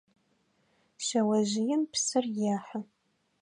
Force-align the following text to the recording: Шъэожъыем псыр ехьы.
Шъэожъыем 1.05 1.81
псыр 1.91 2.25
ехьы. 2.53 2.79